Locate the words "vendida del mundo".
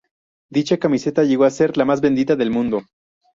2.01-2.81